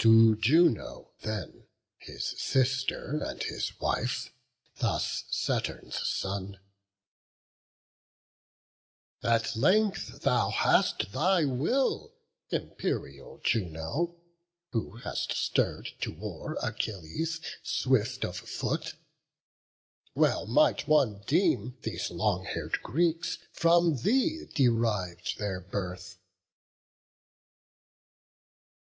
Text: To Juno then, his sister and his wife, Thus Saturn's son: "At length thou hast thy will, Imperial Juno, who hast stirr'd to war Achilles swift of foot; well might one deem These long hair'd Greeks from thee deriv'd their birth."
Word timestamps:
To 0.00 0.36
Juno 0.36 1.14
then, 1.22 1.66
his 1.96 2.38
sister 2.38 3.22
and 3.24 3.42
his 3.42 3.72
wife, 3.80 4.30
Thus 4.80 5.24
Saturn's 5.30 6.06
son: 6.06 6.60
"At 9.22 9.56
length 9.56 10.20
thou 10.20 10.50
hast 10.50 11.12
thy 11.12 11.46
will, 11.46 12.12
Imperial 12.50 13.40
Juno, 13.42 14.14
who 14.72 14.96
hast 14.98 15.32
stirr'd 15.32 15.88
to 16.02 16.12
war 16.12 16.58
Achilles 16.62 17.40
swift 17.62 18.24
of 18.26 18.36
foot; 18.36 18.96
well 20.14 20.44
might 20.44 20.86
one 20.86 21.22
deem 21.26 21.78
These 21.80 22.10
long 22.10 22.44
hair'd 22.44 22.82
Greeks 22.82 23.38
from 23.52 23.96
thee 23.96 24.44
deriv'd 24.54 25.38
their 25.38 25.62
birth." 25.62 26.18